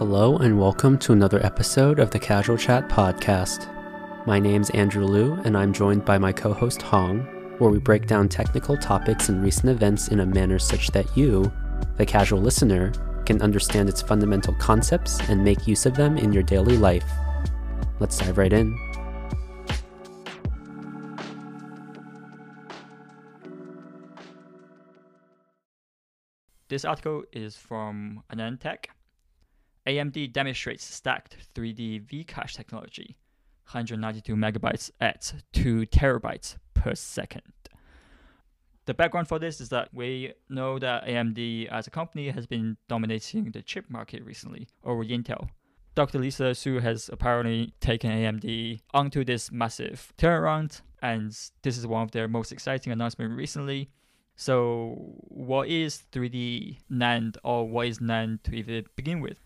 [0.00, 3.68] Hello, and welcome to another episode of the Casual Chat Podcast.
[4.26, 7.18] My name's Andrew Liu, and I'm joined by my co host Hong,
[7.58, 11.52] where we break down technical topics and recent events in a manner such that you,
[11.98, 12.92] the casual listener,
[13.26, 17.04] can understand its fundamental concepts and make use of them in your daily life.
[17.98, 18.74] Let's dive right in.
[26.70, 28.86] This article is from AnandTech.
[29.86, 33.16] AMD demonstrates stacked 3D V-cache technology,
[33.64, 37.42] 192 megabytes at 2 terabytes per second.
[38.86, 42.76] The background for this is that we know that AMD as a company has been
[42.88, 45.48] dominating the chip market recently over Intel.
[45.94, 46.18] Dr.
[46.18, 51.30] Lisa Su has apparently taken AMD onto this massive turnaround, and
[51.62, 53.90] this is one of their most exciting announcements recently.
[54.36, 54.94] So,
[55.28, 59.38] what is 3D NAND, or what is NAND to even begin with?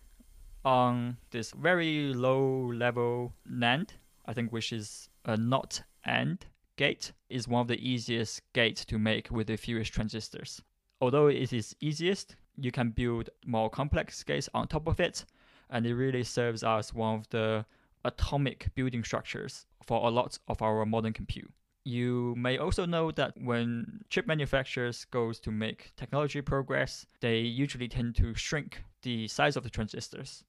[0.65, 3.91] On this very low level NAND,
[4.25, 8.99] I think which is a not AND gate, is one of the easiest gates to
[8.99, 10.63] make with the fewest transistors.
[11.03, 15.27] Although it is easiest, you can build more complex gates on top of it,
[15.69, 17.67] and it really serves as one of the
[18.07, 21.53] atomic building structures for a lot of our modern compute.
[21.85, 27.89] You may also know that when chip manufacturers goes to make technology progress, they usually
[27.89, 30.43] tend to shrink the size of the transistors.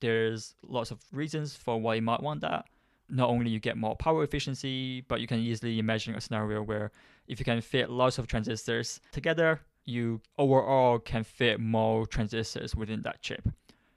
[0.00, 2.66] There's lots of reasons for why you might want that.
[3.08, 6.92] Not only you get more power efficiency, but you can easily imagine a scenario where
[7.26, 13.02] if you can fit lots of transistors together, you overall can fit more transistors within
[13.02, 13.48] that chip.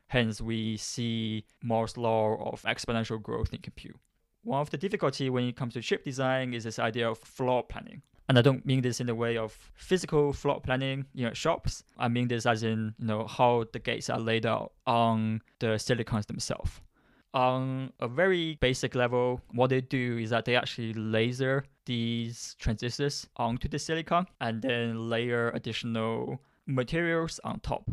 [0.08, 3.98] Hence, we see Moore's law of exponential growth in compute.
[4.44, 7.64] One of the difficulty when it comes to chip design is this idea of floor
[7.64, 8.02] planning.
[8.28, 11.84] And I don't mean this in the way of physical floor planning, you know, shops.
[11.98, 15.78] I mean this as in, you know, how the gates are laid out on the
[15.78, 16.82] silicons themselves.
[17.34, 23.28] On a very basic level, what they do is that they actually laser these transistors
[23.38, 27.90] onto the silicon and then layer additional materials on top.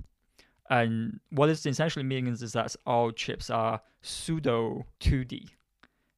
[0.68, 5.50] And what this essentially means is that all chips are pseudo 2D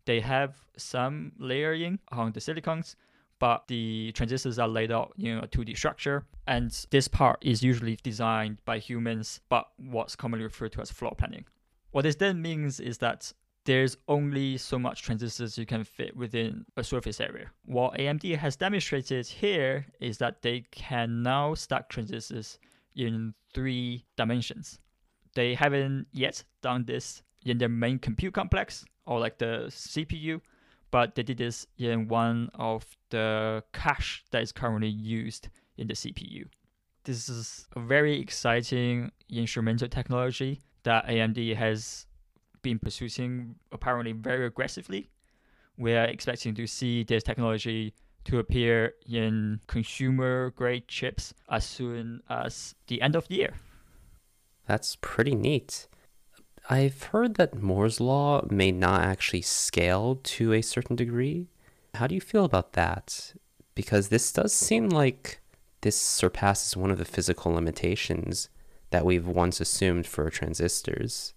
[0.05, 2.97] they have some layering on the silicons,
[3.39, 6.25] but the transistors are laid out in a 2D structure.
[6.47, 11.15] And this part is usually designed by humans, but what's commonly referred to as floor
[11.17, 11.45] planning.
[11.91, 13.33] What this then means is that
[13.65, 17.51] there's only so much transistors you can fit within a surface area.
[17.65, 22.59] What AMD has demonstrated here is that they can now stack transistors
[22.97, 24.81] in three dimensions.
[25.35, 30.41] They haven't yet done this in their main compute complex, or like the CPU,
[30.91, 35.95] but they did this in one of the cache that is currently used in the
[35.95, 36.47] CPU.
[37.05, 42.07] This is a very exciting instrumental technology that AMD has
[42.63, 45.11] been pursuing apparently very aggressively.
[45.77, 52.23] We are expecting to see this technology to appear in consumer grade chips as soon
[52.31, 53.55] as the end of the year.
[54.67, 55.89] That's pretty neat.
[56.71, 61.49] I've heard that Moore's Law may not actually scale to a certain degree.
[61.95, 63.35] How do you feel about that?
[63.75, 65.41] Because this does seem like
[65.81, 68.49] this surpasses one of the physical limitations
[68.91, 71.35] that we've once assumed for transistors.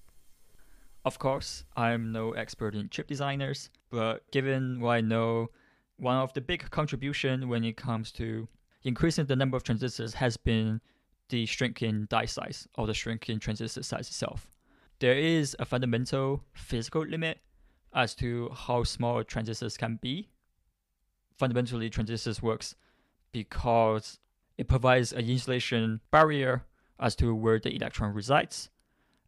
[1.03, 5.49] Of course, I'm no expert in chip designers, but given what I know,
[5.97, 8.47] one of the big contribution when it comes to
[8.83, 10.81] increasing the number of transistors has been
[11.29, 14.47] the shrink in die size or the shrink in transistor size itself
[14.99, 17.39] there is a fundamental physical limit
[17.93, 20.29] as to how small transistors can be.
[21.37, 22.75] Fundamentally, transistors works
[23.31, 24.19] because
[24.57, 26.65] it provides an insulation barrier
[26.99, 28.69] as to where the electron resides.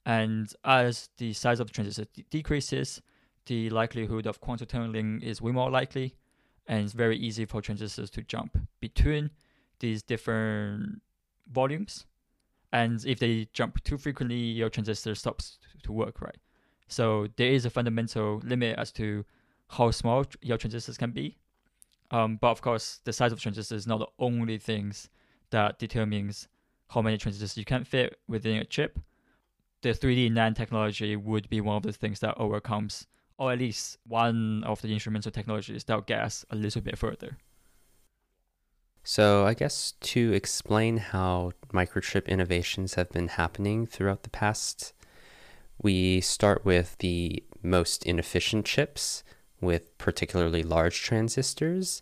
[0.05, 3.01] And as the size of the transistor d- decreases,
[3.45, 6.15] the likelihood of quantum tunneling is way more likely,
[6.65, 9.31] and it's very easy for transistors to jump between
[9.79, 11.01] these different
[11.51, 12.05] volumes
[12.71, 16.37] and if they jump too frequently, your transistor stops to work, right?
[16.87, 19.25] So there is a fundamental limit as to
[19.69, 21.37] how small your transistors can be.
[22.11, 25.09] Um, but of course, the size of transistors is not the only things
[25.49, 26.47] that determines
[26.89, 28.99] how many transistors you can fit within a chip.
[29.81, 33.07] The 3D NAND technology would be one of the things that overcomes,
[33.37, 36.97] or at least one of the instrumental technologies that will get us a little bit
[36.97, 37.37] further.
[39.09, 44.91] So, I guess to explain how microchip innovations have been happening throughout the past,
[45.81, 49.23] we start with the most inefficient chips
[49.61, 52.01] with particularly large transistors.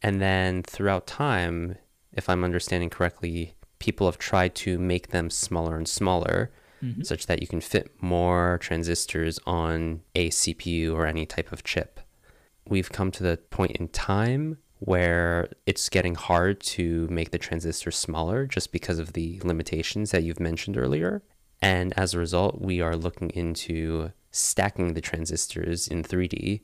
[0.00, 1.76] And then throughout time,
[2.12, 6.52] if I'm understanding correctly, people have tried to make them smaller and smaller
[6.84, 7.04] Mhm.
[7.04, 11.98] such that you can fit more transistors on a CPU or any type of chip.
[12.64, 17.90] We've come to the point in time where it's getting hard to make the transistor
[17.90, 21.22] smaller just because of the limitations that you've mentioned earlier.
[21.60, 26.60] And as a result, we are looking into stacking the transistors in 3D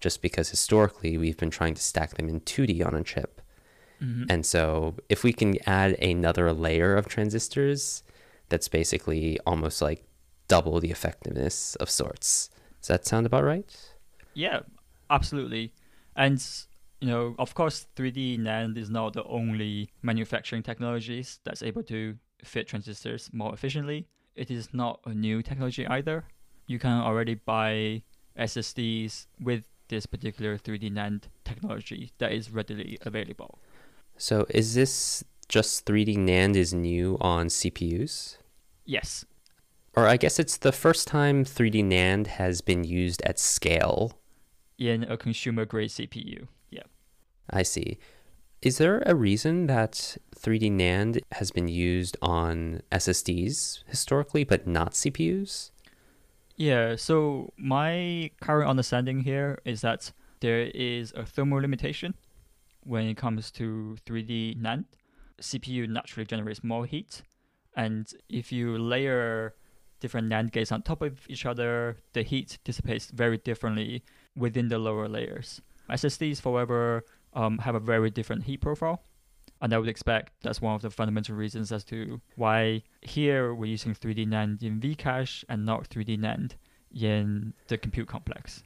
[0.00, 3.40] just because historically we've been trying to stack them in 2D on a chip.
[4.02, 4.26] Mhm.
[4.28, 8.02] And so if we can add another layer of transistors,
[8.50, 10.04] that's basically almost like
[10.48, 12.50] double the effectiveness of sorts.
[12.80, 13.74] Does that sound about right?
[14.34, 14.60] Yeah,
[15.08, 15.72] absolutely.
[16.14, 16.44] And
[17.04, 22.16] you know, of course, 3D NAND is not the only manufacturing technologies that's able to
[22.42, 24.06] fit transistors more efficiently.
[24.36, 26.24] It is not a new technology either.
[26.66, 28.04] You can already buy
[28.38, 33.58] SSDs with this particular 3D NAND technology that is readily available.
[34.16, 38.38] So is this just 3D NAND is new on CPUs?
[38.86, 39.26] Yes.
[39.94, 44.18] Or I guess it's the first time 3D NAND has been used at scale.
[44.78, 46.48] In a consumer grade CPU.
[47.54, 47.98] I see.
[48.60, 54.92] Is there a reason that 3D NAND has been used on SSDs historically, but not
[54.92, 55.70] CPUs?
[56.56, 62.14] Yeah, so my current understanding here is that there is a thermal limitation
[62.84, 64.84] when it comes to 3D NAND.
[65.42, 67.22] CPU naturally generates more heat,
[67.76, 69.54] and if you layer
[70.00, 74.04] different NAND gates on top of each other, the heat dissipates very differently
[74.36, 75.60] within the lower layers.
[75.90, 79.02] SSDs, however, um, have a very different heat profile.
[79.60, 83.66] And I would expect that's one of the fundamental reasons as to why here we're
[83.66, 86.52] using 3D NAND in Vcache and not 3D NAND
[86.94, 88.62] in the compute complex.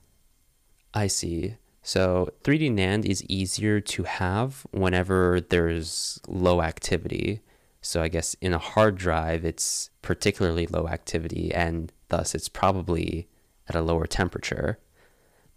[0.94, 1.56] I see.
[1.82, 7.40] So 3D NAND is easier to have whenever there's low activity.
[7.80, 13.28] So I guess in a hard drive, it's particularly low activity, and thus it's probably
[13.68, 14.78] at a lower temperature.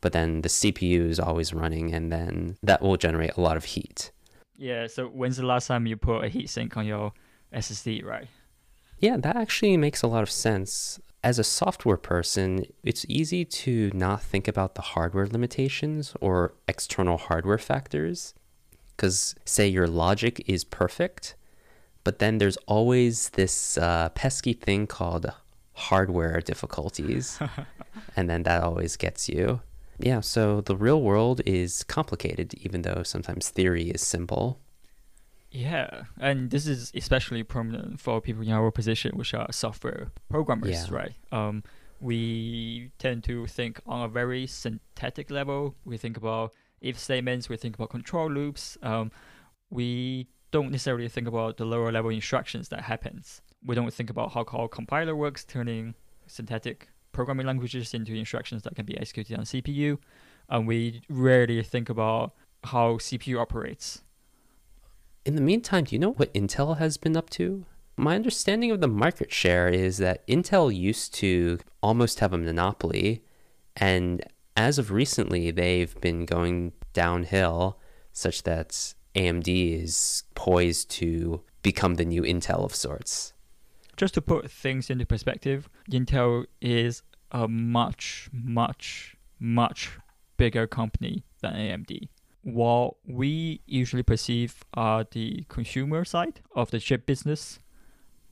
[0.02, 3.66] But then the CPU is always running, and then that will generate a lot of
[3.66, 4.12] heat.
[4.58, 7.14] Yeah, so when's the last time you put a heatsink on your
[7.54, 8.28] SSD, right?
[9.00, 11.00] Yeah, that actually makes a lot of sense.
[11.24, 17.18] As a software person, it's easy to not think about the hardware limitations or external
[17.18, 18.34] hardware factors.
[18.96, 21.36] Because, say, your logic is perfect,
[22.04, 25.32] but then there's always this uh, pesky thing called
[25.74, 27.40] hardware difficulties,
[28.16, 29.62] and then that always gets you.
[30.04, 34.60] Yeah, so the real world is complicated, even though sometimes theory is simple.
[35.52, 40.88] Yeah, and this is especially prominent for people in our position, which are software programmers,
[40.90, 40.96] Yeah.
[40.96, 41.14] right?
[41.32, 41.64] Um,
[42.00, 45.76] we tend to think on a very synthetic level.
[45.86, 48.78] We think about if statements, we think about control loops.
[48.82, 49.12] Um,
[49.70, 53.42] we don't necessarily think about the lower level instructions that happens.
[53.64, 55.96] We don't think about how our compiler works, turning
[56.28, 59.98] synthetic programming languages into instructions that can be executed on CPU.
[60.50, 62.34] And we rarely think about
[62.66, 64.04] how CPU operates.
[65.26, 67.66] In the meantime, do you know what Intel has been up to?
[67.96, 73.24] My understanding of the market share is that Intel used to almost have a monopoly,
[73.76, 74.24] and
[74.58, 77.80] as of recently, they've been going downhill
[78.12, 83.34] such that AMD is poised to become the new Intel of sorts.
[84.02, 89.92] Just to put things into perspective, Intel is a much, much, much
[90.38, 92.10] bigger company than AMD.
[92.42, 97.60] While we usually perceive are the consumer side of the chip business,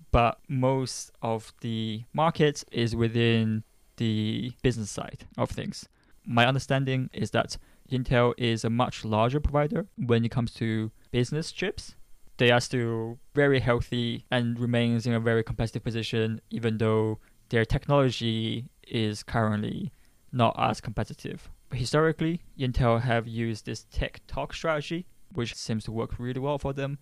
[0.10, 3.64] but most of the market is within
[3.98, 5.88] the business side of things.
[6.26, 7.58] My understanding is that
[7.92, 11.94] Intel is a much larger provider when it comes to business chips
[12.40, 17.20] they are still very healthy and remains in a very competitive position even though
[17.50, 19.92] their technology is currently
[20.32, 21.50] not as competitive.
[21.72, 26.98] Historically, Intel have used this tick-tock strategy, which seems to work really well for them.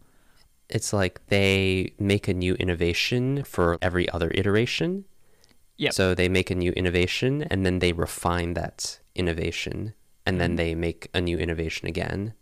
[0.70, 5.06] It's like they make a new innovation for every other iteration.
[5.78, 5.94] Yep.
[5.94, 9.94] So they make a new innovation and then they refine that innovation
[10.26, 10.58] and then Mhm.
[10.58, 12.34] they make a new innovation again.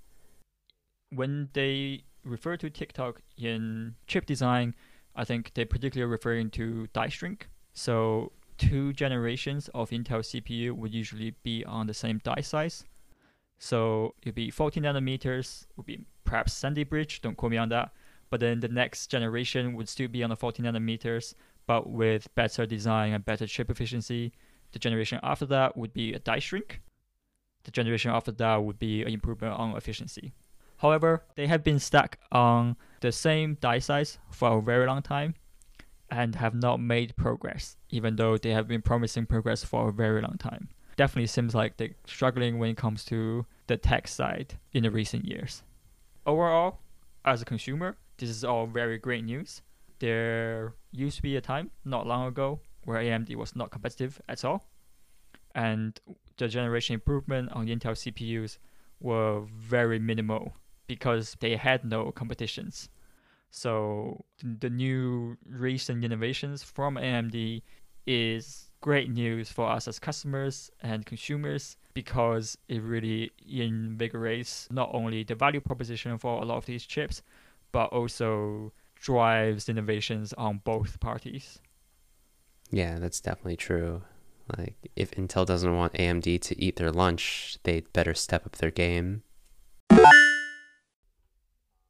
[1.11, 4.75] When they refer to tick-tock in chip design,
[5.15, 7.47] I think they're particularly referring to die shrink.
[7.73, 12.85] So two generations of Intel CPU would usually be on the same die size.
[13.57, 17.91] So it'd be 14 nanometers, would be perhaps Sandy Bridge, don't quote me on that.
[18.29, 21.35] But then the next generation would still be on the 14 nanometers,
[21.67, 24.33] but with better design and better chip efficiency.
[24.71, 26.81] The generation after that would be a die shrink.
[27.63, 30.33] The generation after that would be an improvement on efficiency.
[30.77, 35.35] However, they have been stuck on the same die size for a very long time.
[36.11, 40.21] and have not made progress, even though they have been promising progress for a very
[40.21, 40.69] long time.
[40.97, 45.25] Definitely seems like they're struggling when it comes to the tech side in the recent
[45.25, 45.63] years.
[46.27, 46.79] Overall,
[47.25, 49.63] as a consumer, this is all very great news.
[49.99, 54.45] There used to be a time not long ago where AMD was not competitive at
[54.45, 54.63] all,
[55.55, 55.99] and
[56.37, 58.59] the generation improvement on Intel CPUs
[59.01, 60.53] were very minimal
[60.87, 62.89] because they had no competitions.
[63.51, 67.61] So the new recent innovations from AMD
[68.05, 75.23] is great news for us as customers and consumers because it really invigorates not only
[75.23, 77.21] the value proposition for a lot of these chips,
[77.71, 81.59] but also drives innovations on both parties.
[82.71, 84.01] Yeah, that's definitely true.
[84.57, 88.71] Like, if Intel doesn't want AMD to eat their lunch, they'd better step up their
[88.71, 89.23] game.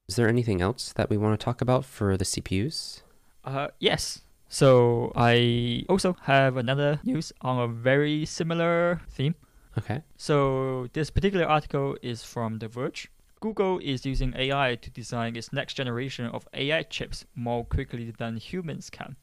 [0.07, 3.01] Is there anything else that we want to talk about for the CPUs?
[3.43, 4.21] Uh, yes.
[4.50, 9.35] So I also have another news on a very similar theme.
[9.77, 10.03] Okay.
[10.15, 13.09] So this particular article is from The Verge.
[13.41, 18.38] Google is using AI to design its next generation of AI chips more quickly than
[18.38, 19.15] humans can.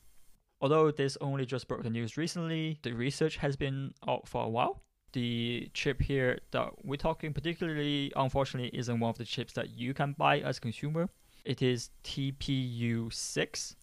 [0.60, 4.48] Although this only just broke the news recently, the research has been out for a
[4.48, 4.82] while.
[5.12, 9.92] The chip here that we're talking particularly, unfortunately, isn't one of the chips that you
[9.92, 11.08] can buy as a consumer.
[11.44, 13.74] It is TPU6,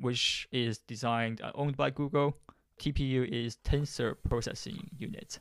[0.00, 2.36] which is designed and owned by Google.
[2.78, 5.38] TPU is Tensor Processing Unit.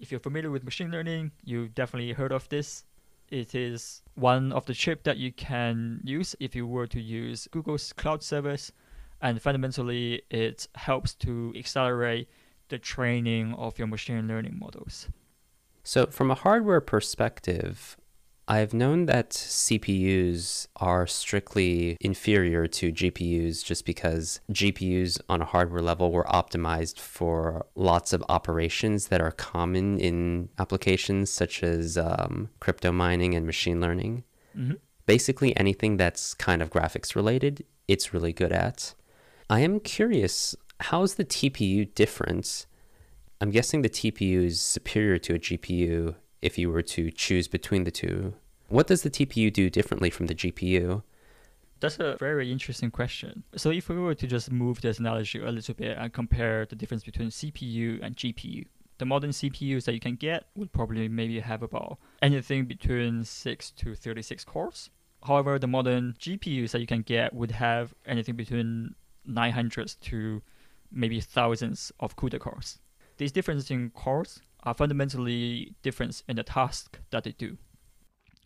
[0.00, 2.84] If you're familiar with machine learning, you definitely heard of this.
[3.30, 7.46] It is one of the chip that you can use if you were to use
[7.52, 8.72] Google's cloud service,
[9.20, 12.28] and fundamentally, it helps to accelerate
[12.72, 15.08] the training of your machine learning models.
[15.84, 17.96] So, from a hardware perspective,
[18.48, 25.82] I've known that CPUs are strictly inferior to GPUs just because GPUs on a hardware
[25.82, 32.48] level were optimized for lots of operations that are common in applications such as um,
[32.58, 34.24] crypto mining and machine learning.
[34.56, 34.74] Mm-hmm.
[35.06, 38.94] Basically, anything that's kind of graphics related, it's really good at.
[39.50, 42.66] I am curious how's the TPU different?
[43.40, 47.84] I'm guessing the TPU is superior to a GPU if you were to choose between
[47.84, 48.34] the two.
[48.68, 51.02] What does the TPU do differently from the GPU?
[51.80, 53.42] That's a very interesting question.
[53.56, 56.76] So, if we were to just move this analogy a little bit and compare the
[56.76, 58.66] difference between CPU and GPU,
[58.98, 63.70] the modern CPUs that you can get would probably maybe have about anything between 6
[63.72, 64.90] to 36 cores.
[65.24, 68.94] However, the modern GPUs that you can get would have anything between
[69.26, 70.42] 900 to
[70.92, 72.78] maybe thousands of CUDA cores.
[73.16, 77.56] These differences in cores are fundamentally different in the task that they do.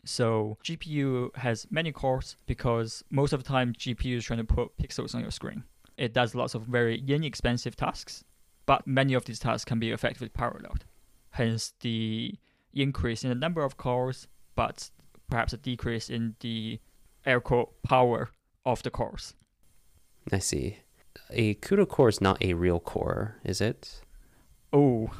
[0.04, 4.76] So GPU has many cores because most of the time GPU is trying to put
[4.78, 5.64] pixels on your screen.
[5.96, 8.24] It does lots of very inexpensive tasks,
[8.66, 10.84] but many of these tasks can be effectively paralleled.
[11.30, 12.34] Hence the
[12.72, 14.90] increase in the number of cores, but
[15.28, 16.78] perhaps a decrease in the
[17.24, 18.30] air quote power
[18.64, 19.34] of the cores.
[20.30, 20.78] I see.
[21.30, 24.00] A CUDA core is not a real core, is it?
[24.72, 25.10] Oh,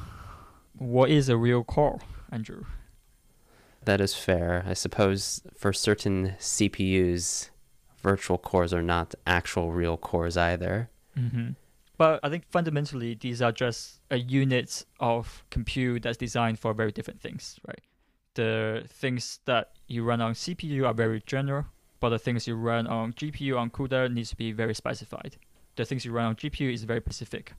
[0.77, 1.99] what is a real core,
[2.31, 2.63] Andrew?
[3.85, 4.65] That is fair.
[4.67, 7.49] I suppose for certain CPUs,
[8.01, 10.89] virtual cores are not actual real cores either.
[11.17, 11.51] Mm-hmm.
[11.97, 16.91] But I think fundamentally, these are just a unit of compute that's designed for very
[16.91, 17.81] different things, right?
[18.35, 21.65] The things that you run on CPU are very general,
[21.99, 25.37] but the things you run on GPU on CUDA needs to be very specified.
[25.77, 27.53] The things you run on GPU is very specific.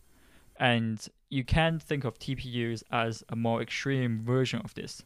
[0.60, 5.02] And you can think of TPUs as a more extreme version of this,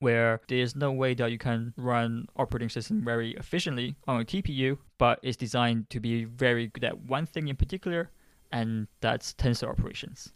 [0.00, 4.24] where there is no way that you can run operating system very efficiently on a
[4.24, 8.10] TPU, but it's designed to be very good at one thing in particular,
[8.52, 10.32] and that's tensor operations.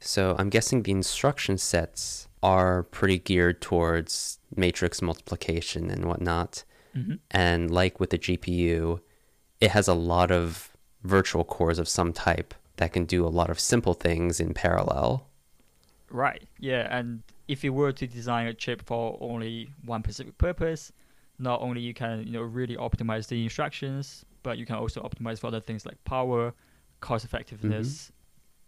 [0.00, 6.64] So I'm guessing the instruction sets are pretty geared towards matrix multiplication and whatnot.
[6.96, 7.14] Mm-hmm.
[7.30, 9.00] And like with the GPU,
[9.60, 13.50] it has a lot of virtual cores of some type that can do a lot
[13.50, 15.26] of simple things in parallel.
[16.10, 16.42] Right.
[16.58, 20.92] Yeah, and if you were to design a chip for only one specific purpose,
[21.38, 25.38] not only you can you know really optimize the instructions, but you can also optimize
[25.38, 26.54] for other things like power,
[27.00, 28.10] cost effectiveness,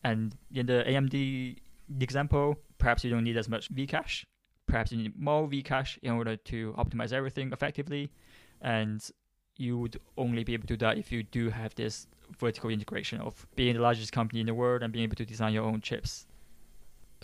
[0.04, 0.10] mm-hmm.
[0.10, 1.56] and in the AMD
[2.00, 4.24] example, perhaps you don't need as much Vcache.
[4.66, 8.10] Perhaps you need more Vcache in order to optimize everything effectively,
[8.60, 9.10] and
[9.56, 12.06] you would only be able to do that if you do have this
[12.38, 15.52] vertical integration of being the largest company in the world and being able to design
[15.52, 16.26] your own chips.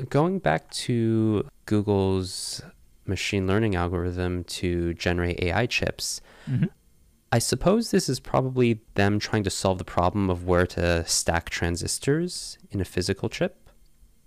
[0.09, 2.63] Going back to Google's
[3.07, 6.67] machine learning algorithm to generate AI chips, Mm-hmm.
[7.33, 11.51] I suppose this is probably them trying to solve the problem of where to stack
[11.51, 13.69] transistors in a physical chip.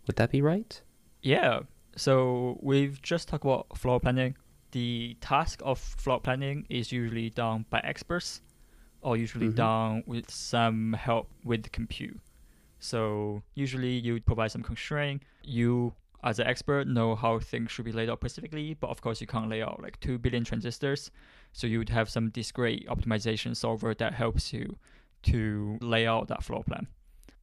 [0.05, 0.81] Would that be right?
[1.21, 1.62] Yeah.
[1.95, 4.36] So we've just talked about floor planning.
[4.71, 8.41] The task of floor planning is usually done by experts
[9.01, 9.56] or usually Mhm.
[9.56, 12.20] done with some help with the compute.
[12.79, 15.24] So usually you provide some constraint.
[15.44, 19.22] You as an expert know how things should be laid out specifically, but of course
[19.22, 21.12] you can't lay out like two billion transistors.
[21.53, 24.77] So you would have some discrete optimization solver that helps you
[25.24, 26.88] to lay out that floor plan.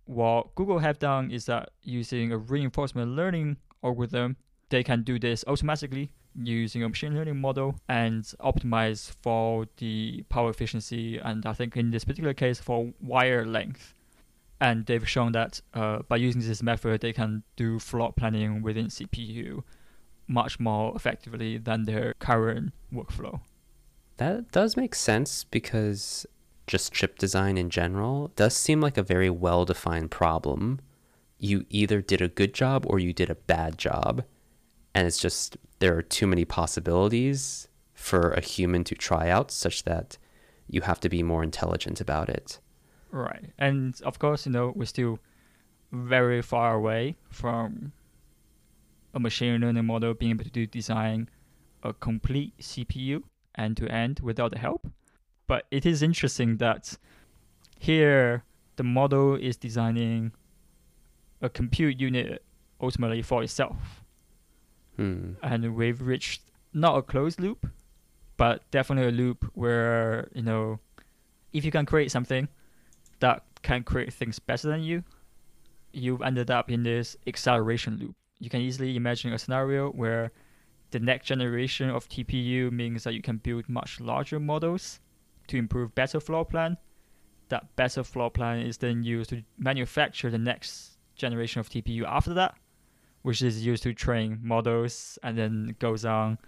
[0.04, 4.36] What Google have done is that using a reinforcement learning algorithm,
[4.68, 10.50] they can do this automatically using a machine learning model and optimize for the power
[10.50, 13.94] efficiency and I think in this particular case for wire length.
[14.60, 18.86] And they've shown that uh, by using this method, they can do floor planning within
[18.86, 19.62] CPU
[20.28, 23.40] much more effectively than their current workflow.
[24.16, 26.26] That does make sense because
[26.66, 30.80] just chip design in general does seem like a very well defined problem.
[31.38, 34.24] You either did a good job or you did a bad job.
[34.96, 39.84] And it's just there are too many possibilities for a human to try out, such
[39.84, 40.16] that
[40.70, 42.58] you have to be more intelligent about it.
[43.10, 43.52] Right.
[43.58, 45.18] And of course, you know, we're still
[45.92, 47.92] very far away from
[49.12, 51.28] a machine learning model being able to do design
[51.82, 53.22] a complete CPU
[53.58, 54.88] end to end without the help.
[55.46, 56.96] But it is interesting that
[57.78, 58.44] here
[58.76, 60.32] the model is designing
[61.42, 62.42] a compute unit
[62.80, 64.05] ultimately for itself.
[64.96, 65.32] Hmm.
[65.42, 67.66] And we've reached not a closed loop,
[68.36, 70.78] but definitely a loop where, you know,
[71.52, 72.48] if you can create something
[73.20, 75.04] that can create things better than you,
[75.92, 78.14] you've ended up in this acceleration loop.
[78.38, 80.32] You can easily imagine a scenario where
[80.90, 85.00] the next generation of TPU means that you can build much larger models
[85.48, 86.76] to improve better floor plan.
[87.48, 92.34] That better floor plan is then used to manufacture the next generation of TPU after
[92.34, 92.54] that,
[93.26, 96.38] which is used to train models and then goes on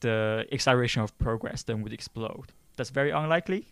[0.00, 2.50] the acceleration of progress then would explode.
[2.76, 3.66] That's very unlikely,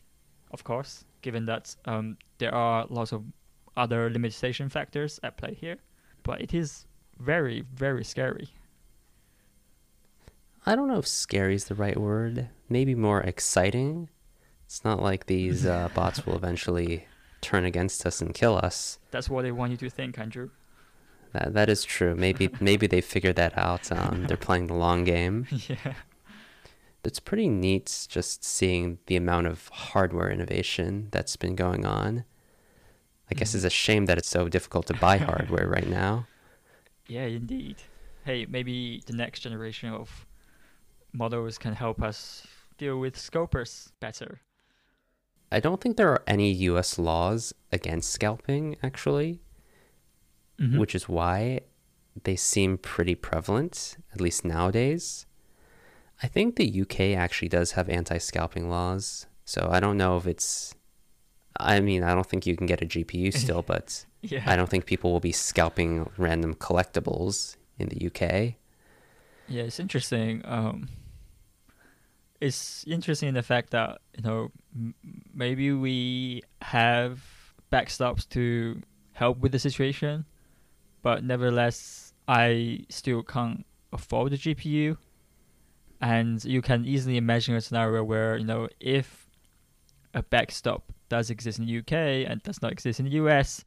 [0.50, 3.24] of course, given that um, there are lots of
[3.74, 5.78] other limitation factors at play here.
[6.24, 6.84] But it is
[7.18, 8.50] very, very scary.
[10.66, 12.50] I don't know if scary is the right word.
[12.68, 14.10] Maybe more exciting.
[14.66, 17.06] It's not like these uh, bots will eventually
[17.40, 18.98] turn against us and kill us.
[19.10, 20.50] That's what they want you to think, Andrew.
[21.36, 22.14] That that is true.
[22.14, 23.90] Maybe maybe they figured that out.
[23.92, 25.46] Um, they're playing the long game.
[25.50, 25.94] yeah.
[27.04, 32.24] It's pretty neat just seeing the amount of hardware innovation that's been going on.
[33.30, 33.56] I guess Mhm.
[33.56, 36.26] it's a shame that it's so difficult to buy hardware right now.
[37.08, 37.76] Yeah, indeed.
[38.24, 40.26] Hey, maybe the next generation of
[41.12, 42.44] models can help us
[42.78, 44.40] deal with scopers better.
[45.52, 49.40] I don't think there are any US laws against scalping actually,
[50.58, 50.78] Mhm.
[50.78, 51.60] which is why
[52.24, 55.26] they seem pretty prevalent at least nowadays.
[56.22, 60.74] I think the UK actually does have anti-scalping laws, so I don't know if it's
[61.58, 64.42] I mean, I don't think you can get a GPU still, but yeah.
[64.46, 68.56] I don't think people will be scalping random collectibles in the UK.
[69.48, 70.42] Yeah, it's interesting.
[70.44, 70.88] Um,
[72.40, 74.94] it's interesting in the fact that you know m-
[75.34, 77.22] maybe we have
[77.72, 78.80] backstops to
[79.12, 80.24] help with the situation,
[81.06, 84.96] but nevertheless, I still can't afford the GPU.
[86.00, 89.30] And you can easily imagine a scenario where you know if
[90.14, 91.92] a backstop does exist in the UK
[92.28, 93.64] and does not exist in the US,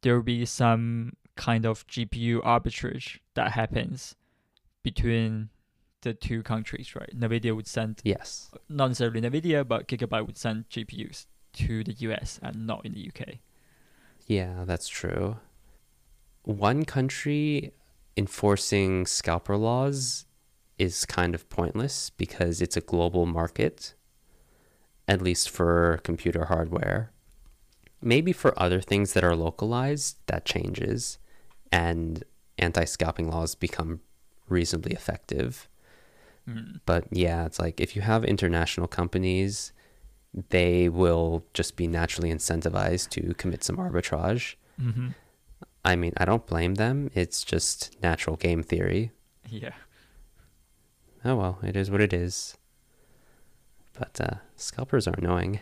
[0.00, 4.14] there will be some kind of GPU arbitrage that happens
[4.82, 5.50] between
[6.00, 7.12] the two countries, right?
[7.14, 8.50] NVIDIA would send, Yes.
[8.70, 11.26] not necessarily NVIDIA, but Gigabyte would send GPUs
[11.64, 13.40] to the US and not in the UK.
[14.26, 15.36] Yeah, that's true.
[16.48, 17.74] One country
[18.16, 20.24] enforcing scalper laws
[20.78, 23.92] is kind of pointless because it's a global market,
[25.06, 27.12] at least for computer hardware.
[28.00, 31.18] Maybe for other things that are localized, that changes,
[31.70, 32.24] and
[32.56, 34.00] anti scalping laws become
[34.48, 35.68] reasonably effective.
[36.48, 36.80] Mm.
[36.86, 39.74] But yeah, it's like if you have international companies,
[40.48, 44.54] they will just be naturally incentivized to commit some arbitrage.
[44.80, 45.08] hmm
[45.88, 47.10] I mean, I don't blame them.
[47.14, 49.10] It's just natural game theory.
[49.48, 49.72] Yeah.
[51.24, 52.58] Oh well, it is what it is.
[53.98, 55.60] But uh, scalpers are annoying.